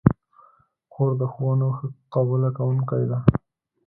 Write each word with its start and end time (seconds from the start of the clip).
خور 0.91 1.11
د 1.21 1.23
ښوونو 1.33 1.67
ښه 1.77 1.85
قبوله 2.13 2.49
کوونکې 2.57 3.05
ده. 3.09 3.19